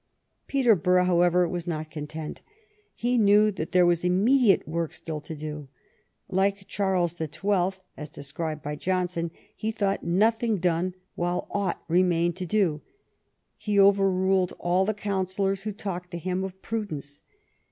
[0.47, 2.41] Peterborough, however, was not content.
[2.95, 5.67] He knew that there was immediate work still to do.
[6.27, 12.35] Like Charles the Twelfth, as described by Johnson, he thought nothing done while aught remained
[12.37, 12.81] to do.
[13.67, 17.21] Ho overruled all the counsellors who talked to him of prudence.